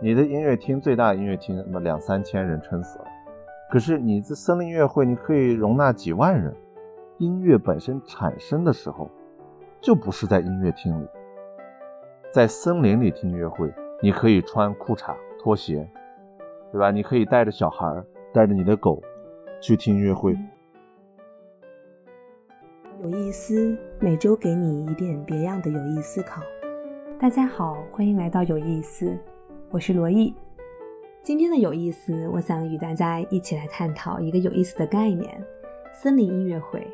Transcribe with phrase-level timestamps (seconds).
[0.00, 3.04] 你的音乐厅最大音乐厅那么两三千人撑死了，
[3.70, 6.54] 可是你这森林音乐会你可以容纳几万人。
[7.18, 9.10] 音乐本身产生的时候，
[9.80, 11.08] 就不是在音乐厅里，
[12.32, 13.68] 在森林里听音乐会，
[14.00, 15.84] 你可以穿裤衩拖鞋，
[16.70, 16.92] 对吧？
[16.92, 18.00] 你可以带着小孩，
[18.32, 19.02] 带着你的狗
[19.60, 20.36] 去听音乐会。
[23.02, 26.40] 有意思，每周给你一点别样的有意思考。
[27.18, 29.18] 大家好，欢迎来到有意思，
[29.70, 30.32] 我是罗毅。
[31.22, 35.30] 今天的有意思，我想与大家一起来探讨一个有意思的概念——
[35.92, 36.86] 森林音乐会。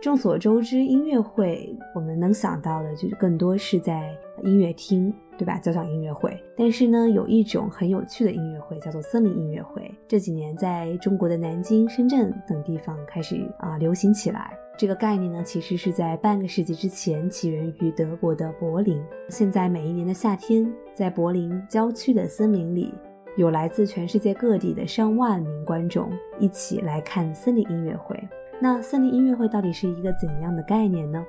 [0.00, 4.10] 众所周知，音乐会我们能想到的，就是更多是在
[4.42, 5.58] 音乐厅，对吧？
[5.58, 6.42] 交响音乐会。
[6.56, 9.94] 但是呢，有一种很有趣的音乐会，叫做森林音乐会。
[10.08, 14.58] 这几年在中国的南京、深圳等地方开始啊流行起来。
[14.76, 19.00] 这个概念呢，其实是在半个世纪之前起源于德国的柏林。
[19.28, 22.92] 现在每一年的夏天，在柏林郊区的森林里，
[23.36, 28.18] 有来自全世界各地的上万名观众一起来看森林音乐会。
[28.60, 31.24] 那森林音乐会到底是一个怎样的概念呢？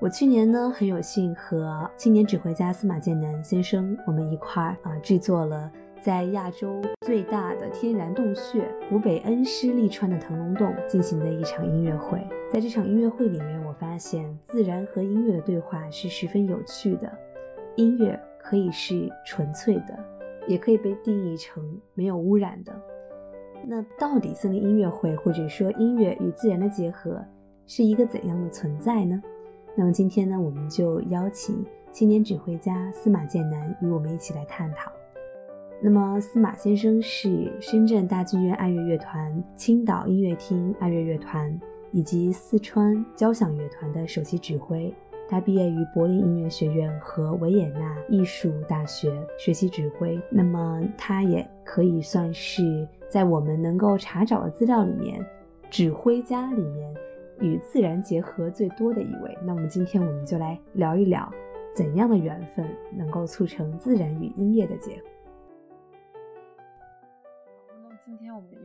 [0.00, 5.70] 我去年呢很有幸和青年指挥家司马建南先生，我们一块儿啊制作了
[6.04, 12.22] 在亚洲最大的天然洞穴湖北恩施利川的腾龙洞进行的一场音乐会。
[12.52, 17.10] 在这场音乐会里面，我发现自然和音乐的对话是十分有趣的。
[17.76, 19.98] 音乐可以是纯粹的，
[20.46, 22.72] 也可以被定义成没有污染的。
[23.66, 27.18] 那到底森林音乐会或者说音乐与自然的结合
[27.66, 29.22] 是一个怎样的存在呢？
[29.74, 34.92] 那么今天呢，我们就邀请青年指挥家司马建南与我们一起来探讨。
[35.80, 41.60] 那么司马先生是深圳大剧院爱乐乐团、青岛音乐厅爱乐乐团
[41.92, 44.92] 以及四川交响乐团的首席指挥。
[45.28, 50.20] 他毕业于柏林音乐学院和维也纳艺术大学学习指挥。
[50.30, 52.86] 那么他也可以算是。
[53.10, 55.24] 在我们能够查找的资料里面，
[55.70, 56.94] 指挥家里面
[57.40, 59.38] 与自然结合最多的一位。
[59.44, 61.32] 那么今天我们就来聊一聊，
[61.76, 65.02] 怎样的缘分能够促成自然与音乐的结合。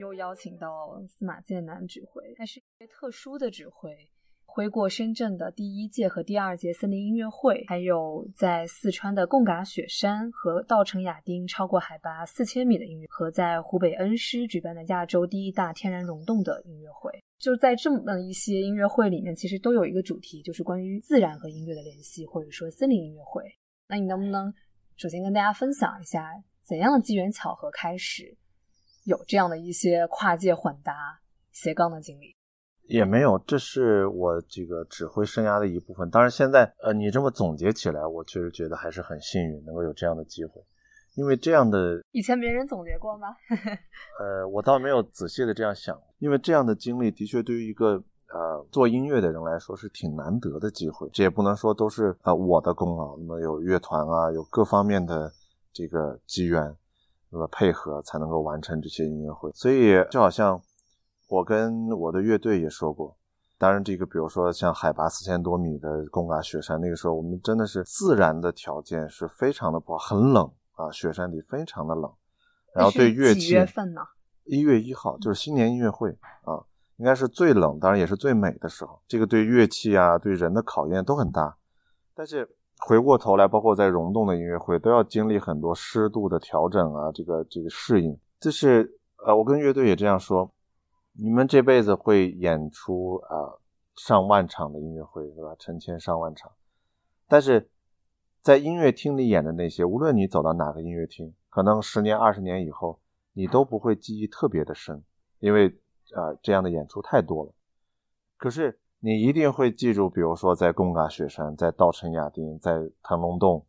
[0.09, 3.95] 又邀请到司马建南指挥，他是一位特殊的指挥。
[4.43, 23.43] 挥过深圳的第一届和第二届森林音乐会，还有在四川的贡嘎雪山和稻城亚丁超过海拔四千米的音乐，和在湖北恩施举办的亚洲第一大天然溶洞的音乐会，就在这么一些音乐会里面，其实都有一个主题，就是关于自然和音乐的联系，或者说森林音乐会。
[23.87, 24.51] 那你能不能
[24.97, 26.27] 首先跟大家分享一下，
[26.63, 28.35] 怎样的机缘巧合开始
[29.09, 31.19] 有这样的一些跨界混搭
[31.51, 32.35] 斜杠的经历？
[32.83, 36.07] 也没有，这是我这个指挥生涯的一部分。
[36.11, 40.61] 当然，现在呃，你这么总结起来，我确实觉得还是很幸运，能够有这样的机会。
[41.15, 43.29] 因为这样的以前别人总结过吗？
[44.21, 45.99] 呃，我倒没有仔细的这样想。
[46.19, 47.95] 因为这样的经历的确对于一个
[48.31, 51.09] 呃做音乐的人来说是挺难得的机会。
[51.11, 55.31] 这也不能说都是呃我的功劳，那么有乐团啊，有各方面的
[55.73, 56.75] 这个机缘，
[57.31, 59.51] 那么配合才能够完成这些音乐会。
[59.53, 60.61] 所以就好像。
[61.31, 63.15] 我跟我的乐队也说过，
[63.59, 72.11] 当然这个比如说像海拔四千多米的贡嘎雪山，那个时候我们真的是自然的条件是非常的不好，很冷啊，雪山里非常的冷。
[72.73, 74.01] 然后对乐器，几月份呢？
[74.45, 76.09] 一月一号就是新年音乐会
[76.41, 76.65] 啊，
[76.97, 78.99] 应该是最冷，当然也是最美的时候。
[79.07, 81.55] 这个对乐器啊，对人的考验都很大。
[82.15, 88.17] 但是回过头来，包括在溶洞的音乐会，都要经历很多湿度的调整啊，这个这个适应。
[88.39, 90.51] 就是呃，我跟乐队也这样说。
[91.11, 93.59] 你们这辈子会演出啊
[93.97, 95.53] 上万场的音乐会，对吧？
[95.59, 96.49] 成千上万场，
[97.27, 97.69] 但是
[98.41, 102.97] 在音乐厅里演的那些，无论你走到哪个音乐厅，可能十年、二十年以后，
[103.33, 105.03] 你都不会记忆特别的深，
[105.39, 105.67] 因为
[106.15, 107.53] 啊这样的演出太多了。
[108.37, 113.65] 可是你一定会记住，比如说在贡嘎雪山，在稻城亚丁，在腾龙洞，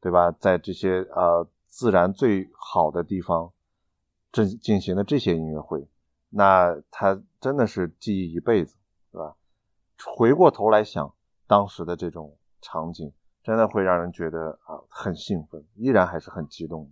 [0.00, 0.30] 对吧？
[0.32, 3.52] 在这些呃自然最好的地方
[4.32, 5.86] 进进行的这些音乐会。
[6.28, 8.74] 那他真的是记忆一辈子，
[9.12, 9.36] 是吧？
[10.04, 11.14] 回过头来想
[11.46, 13.12] 当时的这种场景，
[13.44, 16.90] 真的会让人觉得啊很兴奋，依然还是很激动。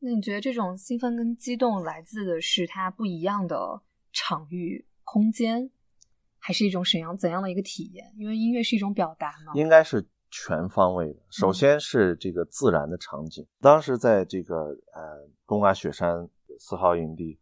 [0.00, 3.80] 那你觉得这种兴奋跟激动来自的是它不一样的
[4.12, 5.70] 场域空间，
[6.40, 8.12] 还是一种怎样怎样的一个体验？
[8.16, 9.52] 因为音乐是一种表达嘛。
[9.54, 11.20] 应该是全方位的。
[11.30, 14.56] 首先是这个自然的场景，当时在这个
[14.94, 16.28] 呃贡嘎雪山
[16.58, 17.38] 四号营地。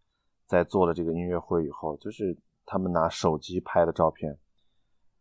[0.49, 2.35] 在做了这个音乐会以后，就是
[2.65, 4.39] 他们拿手机拍的照片，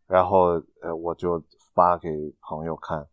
[0.06, 1.44] 然后呃，我就
[1.74, 2.08] 发给
[2.40, 3.06] 朋友看，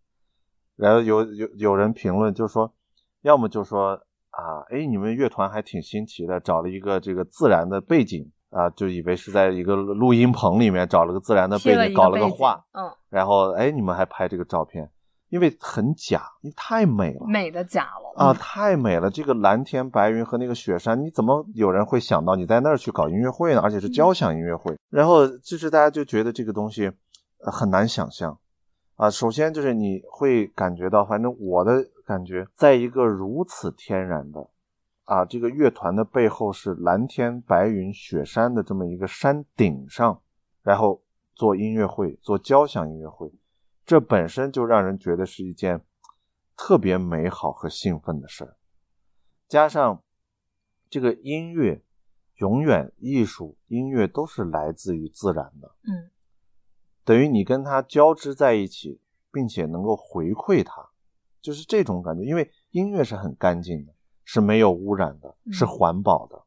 [0.78, 2.74] 然后有有有人评论就说，
[3.24, 14.90] 要么就说啊，哎，你们乐团还挺新奇的，找了一个这个自然的背景啊，就以为是在一个录音棚里面找了个自然的背景，搞了个画，嗯，然后哎，你们还拍这个照片。
[15.30, 18.34] 因为很假，因为太美了，美的假了啊！
[18.36, 23.60] 太美了，这个蓝天白云和那个雪山，你怎么有人会想到你在那儿去搞音乐会呢？
[23.60, 24.78] 而且是交响音乐会。
[24.90, 26.90] 然后就是大家就觉得这个东西
[27.40, 28.38] 很难想象
[28.96, 29.10] 啊。
[29.10, 34.48] 首先就是你会感觉到，反正我的感觉，在一个如此天然的
[35.06, 40.22] 啊，这个乐团的背后是蓝天白云雪山的这么一个山顶上，
[40.62, 41.02] 然后
[41.34, 43.32] 做音乐会，做交响音乐会。
[43.86, 45.82] 这本身就让人觉得是一件
[46.58, 48.58] 特别美好和兴奋的事儿，
[49.48, 50.02] 加上
[50.90, 51.84] 这个音乐，
[52.38, 56.10] 永远艺术音乐都是来自于自然的，嗯，
[57.04, 59.00] 等于你跟它交织在一起，
[59.32, 60.90] 并且能够回馈它，
[61.42, 62.24] 就是这种感觉。
[62.24, 63.94] 因为音乐是很干净的，
[64.26, 66.44] 是没有污染的，是环保的。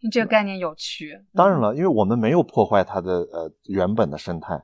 [0.00, 1.24] 你这个概念有趣。
[1.32, 4.62] 当然了，因为我们没有破坏它的呃原本的生态。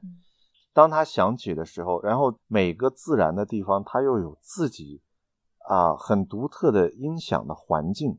[0.72, 5.02] 当它响起的时候，然后每个自然的地方，它又有自己
[5.68, 8.18] 啊很独特的音响的环境，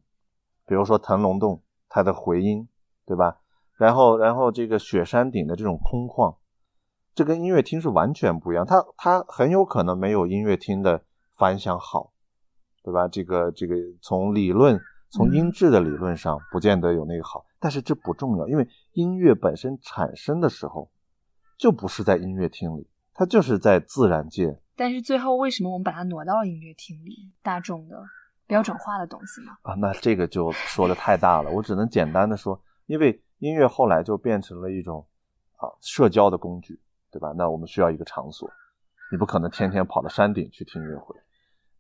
[0.65, 2.67] 比如说腾龙洞它的回音，
[3.05, 3.38] 对吧？
[3.77, 6.35] 然后，然后这个雪山顶的这种空旷，
[7.15, 8.65] 这跟音乐厅是完全不一样。
[8.65, 11.03] 它它很有可能没有音乐厅的
[11.38, 12.11] 反响好，
[12.83, 13.07] 对吧？
[13.07, 14.79] 这个这个从理论
[15.09, 20.89] 从音质的理论上不见得有那个好，但是这不重要，因为音乐本身产生的时候。
[21.57, 24.59] 就不是在音乐厅里，它就是在自然界。
[24.75, 27.31] 但是最后为什么我们把它挪到了音乐厅里？
[27.43, 28.03] 大众的
[28.47, 29.55] 标准化的东西吗？
[29.61, 35.05] 啊，那这个就说的太大了，我只能简单的说，因为音乐后来就变成了一种
[35.57, 36.81] 啊社交的工具，
[37.11, 37.31] 对吧？
[37.37, 38.49] 那我们需要一个场所，
[39.11, 41.15] 你不可能天天跑到山顶去听音乐会，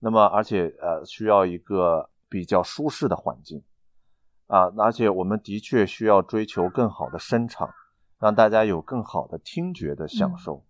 [0.01, 3.63] 那么而且呃需要一个比较舒适的环境
[4.47, 7.69] 啊，而且我们的确需要追求更好的声场。
[8.19, 10.63] 让大家有更好的听觉的享受，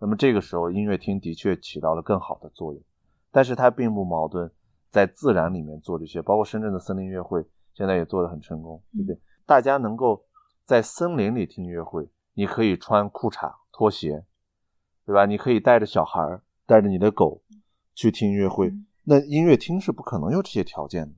[0.00, 2.82] 那么这个时候音乐厅的确起到了更好的作用，
[3.30, 4.50] 但是它并不矛盾，
[4.90, 9.20] 在自然里面做这些，包括深圳的森林音乐会现在也做得很成功，对不对？
[9.46, 10.24] 大家能够
[10.64, 14.26] 在森林里听音乐会，你可以穿裤衩拖鞋，
[15.04, 15.24] 对吧？
[15.26, 17.40] 你可以带着小孩带着你的狗
[17.96, 18.70] 去听音乐会，
[19.04, 21.14] 那音乐厅是不可能有这些条件的，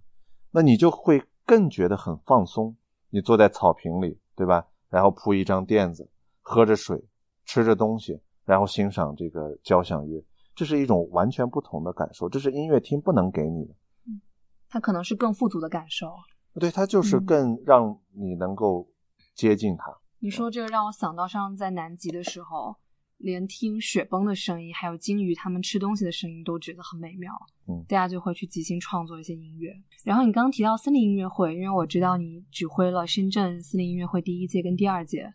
[0.53, 2.77] 那你就会更觉得很放松，
[3.11, 4.65] 你坐在草坪里，对吧？
[4.89, 6.09] 然后铺一张垫子，
[6.41, 7.05] 喝着水，
[7.45, 13.75] 吃着东西，然后欣赏这个交响乐，这是一种完全不同的感受，这是音乐厅不能给你的。
[14.07, 14.21] 嗯，
[14.69, 16.15] 它可能是更富足的感受。
[16.55, 18.89] 对，它就是更让你能够
[19.35, 19.93] 接近它。
[20.21, 22.77] 你说这个让我想到上次在南极的时候。
[23.19, 27.33] 连听雪崩的声音，还有鲸鱼它们吃东西的声音都觉得很美妙，
[27.67, 29.73] 嗯，大家就会去即兴创作一些音乐。
[30.05, 35.31] 然后你刚刚提到森林音乐会，因为我知道你指挥了深圳森林音乐会第一届跟第二届，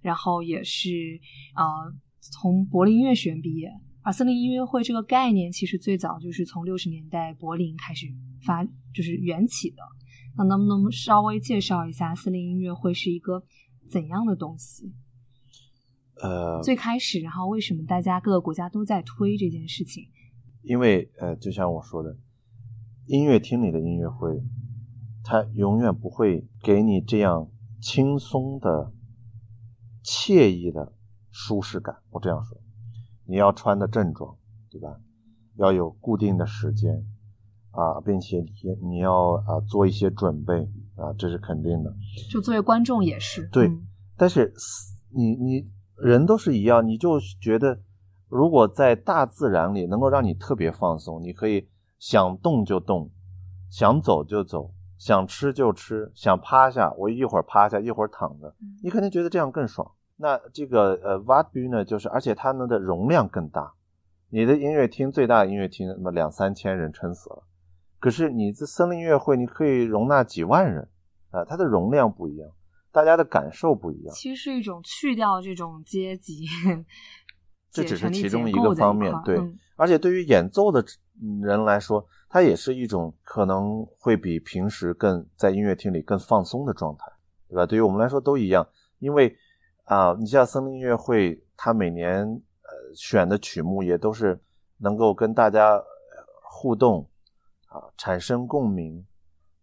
[0.00, 0.90] 然后也是
[1.56, 1.62] 呃
[2.20, 3.68] 从柏林音乐学院毕业。
[4.02, 8.06] 而森林音乐会这个概念其实最早就是从六十年代柏林开始
[8.44, 9.76] 发，就是缘起的。
[10.36, 13.42] 那能不能稍微介绍一下森林音乐会是一个
[13.90, 14.92] 怎样的东西？
[16.24, 20.04] 呃，最开始，然后为什么大家各个国家都在推这件事情？
[20.62, 22.16] 因为呃，就像我说的，
[23.04, 24.42] 音乐厅里的音乐会，
[25.22, 28.90] 它永远不会给你这样轻松的、
[30.02, 30.94] 惬意的
[31.30, 31.94] 舒适感。
[32.08, 32.58] 我这样说，
[33.26, 34.34] 你要穿的正装，
[34.70, 34.98] 对吧？
[35.56, 37.04] 要有固定的时间
[37.72, 40.54] 啊，并且你你要啊做一些准备
[40.96, 41.94] 啊，这是肯定的。
[42.30, 43.70] 就作为观众也是对，
[44.16, 44.54] 但是
[45.10, 45.70] 你你。
[45.96, 47.78] 人都是一样，你就觉得，
[48.28, 53.10] 如果在大自然里能够让你特别放松，你可以想动就动，
[53.70, 59.90] 想走就走，想吃就吃，想趴下，我一会儿趴下，一会儿躺着，你肯定觉得这样更爽。
[60.16, 63.72] 那这个呃 v a t b 呢，就是而且它们的容量更大，
[64.30, 67.42] 你的音乐厅最大的音乐厅那么两三千人撑死了，
[67.98, 70.88] 可是你这森林音乐会你可以容纳几万人
[71.30, 72.48] 啊，它的容量不一样。
[72.94, 76.46] 大家的感受不一样，其实是一种去掉这种阶级，
[77.68, 79.12] 这只是其中一个方面。
[79.24, 80.84] 对，嗯、而且对于演奏的
[81.42, 87.10] 人来说，它也是一种可能会比平时更在音乐厅里更放松的状态，
[87.48, 87.66] 对吧？
[87.66, 88.64] 对于我们来说都一样，
[89.00, 89.36] 因为
[89.86, 94.40] 啊，你像森林音乐会，它每年呃选的曲目也都是
[94.78, 95.82] 能够跟大家
[96.44, 97.10] 互动
[97.66, 99.04] 啊，产生共鸣，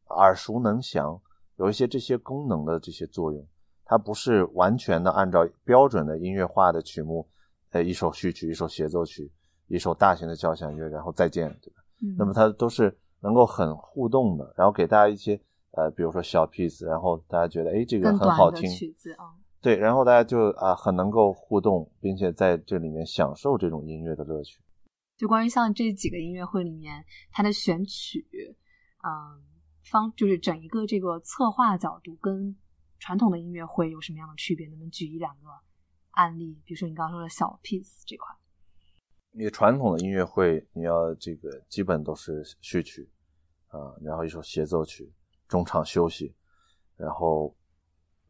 [0.10, 1.22] 耳熟能详。
[1.58, 3.48] 有一些这些功能的这些作用，
[3.86, 7.28] 它不是完全的按照标准的音乐化的曲目，
[7.72, 9.32] 呃，一首序曲，一首协奏曲，
[9.68, 11.82] 一首大型的交响乐，然后再见，对吧？
[12.18, 15.40] 那么它都是能够很互动的，然后给大家一些
[15.72, 19.32] 呃，比如说小 piece，然后大家觉得哎这个很好听，曲子啊，
[19.62, 24.60] 对，然后大家就啊很能够互动，并且在这里面享受这种音乐的乐趣。
[25.18, 28.26] 就关于像这几个音乐会里面，它的选曲，
[29.04, 29.40] 嗯，
[29.84, 32.56] 方就是整一个这个策划角度跟
[33.00, 34.68] 传统的音乐会有什么样的区别？
[34.68, 35.50] 能不能举一两个
[36.12, 36.62] 案例？
[36.66, 38.28] 比如说你刚刚说的小 piece 这块，
[39.32, 43.10] 你传统的音乐会，你要这个基本都是序曲
[43.70, 45.12] 啊，然后一首协奏曲，
[45.48, 46.36] 中场休息，
[46.96, 47.56] 然后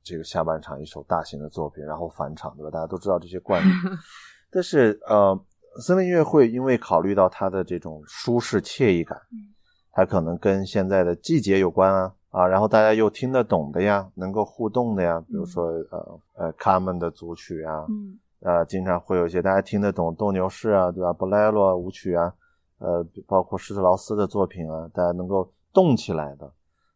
[0.04, 2.72] 这个下半场一首大型的作品，然后返场，对吧？
[2.72, 3.72] 大家都知道这些惯例。
[4.50, 5.46] 但是呃，
[5.82, 9.52] 森林音乐会因为考虑到它的这种舒适惬意感，嗯
[9.92, 21.12] 它可能跟现在的季节有关啊啊，然后大家又听得懂的呀，能够互动的呀，比如说呃呃卡门的组曲啊，嗯呃，经常会有一些大家听得懂斗牛士啊，对吧？
[21.14, 22.34] 布莱罗舞曲啊，
[22.80, 26.52] 呃，包括施特劳斯的作品啊，大家能够动起来的，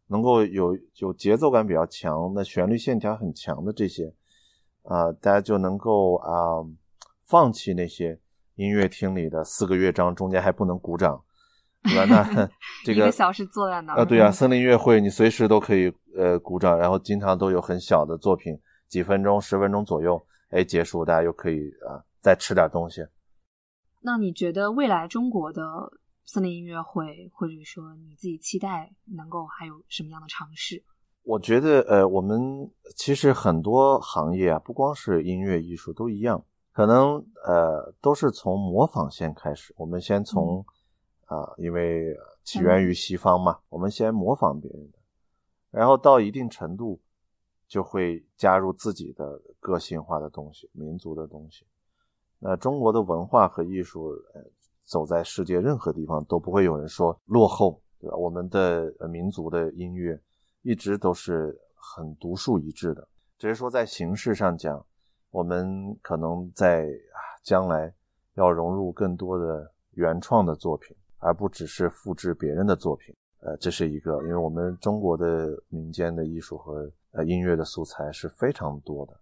[0.08, 4.14] 能够有有节奏感比较强的旋律线条很强的这些，
[4.84, 6.64] 啊、大家就能够啊、
[7.26, 8.18] 放弃那些
[8.56, 11.22] 音乐厅里的四个乐章中间还不能鼓掌，
[11.86, 12.30] 对吧？
[12.34, 12.50] 那
[12.84, 23.02] 这个一个小时坐在那儿啊，对啊， 嗯森林音乐会你随时都可以呃鼓掌，然后经常都有很小的作品，几分钟、十分钟左右，哎，结束，大家又可以啊再吃点东西。
[24.02, 25.64] 那你觉得未来中国的
[26.26, 30.84] 森林音乐会，或者说你自己期待能够还有什么样的尝试？
[31.24, 32.40] 我觉得呃，我们
[32.96, 37.16] 其实很多行业啊，不光是音乐艺术都一样，可能
[37.48, 39.74] 呃都是从模仿先开始。
[39.76, 40.64] 我们先从
[41.26, 44.98] 啊、因为起源于西方嘛，我们先模仿别人的，
[45.72, 47.00] 然后到一定程度
[47.68, 51.66] 就会加入自己的个性化的东西、民族的东西。
[52.38, 54.44] 那中国的文化和艺术，呃，
[54.84, 58.16] 走在世界任何地方都不会有人说落后，对吧？
[58.16, 60.22] 我们的呃民族的音乐
[60.62, 63.08] 一直都是很独树一帜的，
[63.40, 64.86] 只是说在形式上讲，
[65.32, 67.92] 我们可能在啊将来
[68.36, 73.16] 要融入更多的原创的作品，而不只是复制别人的作品。
[73.42, 79.14] 呃，这是一个，因为我们中国的民间的艺术和呃音乐的素材是非常多的，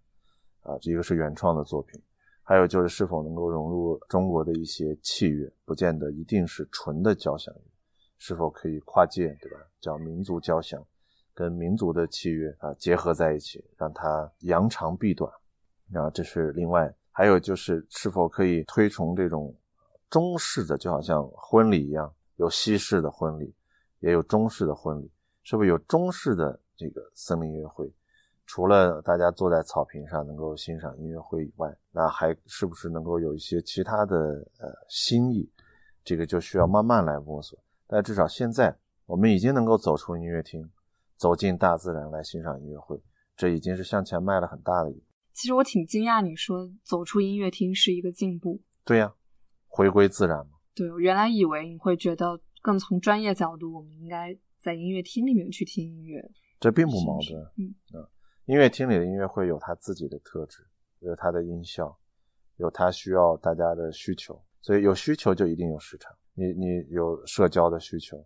[0.62, 2.00] 啊、这一个是原创的作品。
[2.42, 7.60] 还有就是是否能够融入中国的一些器乐，不见得一定是纯的交响乐，
[8.18, 9.58] 是否可以跨界，对吧？
[9.80, 10.82] 叫民族交响，
[11.32, 15.30] 跟民族的器乐啊结合在一起，让它扬长避短，
[15.94, 16.94] 啊，这是另外。
[17.12, 19.54] 还有就是是否可以推崇这种
[20.14, 23.52] 中式的，就好像婚礼一样，有西式的婚礼，
[23.98, 25.10] 也有中式的婚礼，
[25.42, 27.92] 是不是有中式的这个森林音乐会？
[28.46, 34.16] 除了大家坐在草坪上能够欣赏音乐会以外，那还是不是能够有一些其他的
[34.60, 35.50] 呃新意？
[36.04, 37.58] 这个就需要慢慢来摸索。
[37.88, 38.72] 但至少现在
[39.06, 40.70] 我们已经能够走出音乐厅，
[41.16, 42.96] 走进大自然来欣赏音乐会，
[43.36, 45.02] 这已经是向前迈了很大的一步。
[45.32, 48.60] 其实我挺惊讶，你说走出音乐厅是一个进步。
[48.84, 49.12] 对呀、
[49.74, 50.52] 回归自然嘛。
[50.72, 56.30] 对我原来以为你会觉得更从专业角度，我们应该在音乐厅里面去听音乐。
[56.60, 57.42] 这并不矛是盾。
[57.58, 57.74] 嗯
[58.46, 60.64] 音乐厅里的音乐会有它自己的特质，
[61.00, 61.98] 有它的音效，
[62.58, 66.14] 有它需要大家的需求，所以有需求就一定有市场。
[66.34, 68.22] 你你有社交的需求，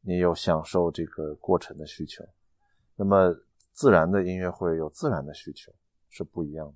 [0.00, 2.24] 你有享受这个过程的需求，
[2.96, 3.32] 那么
[3.70, 5.72] 自然的音乐会有自然的需求
[6.08, 6.74] 是不一样的。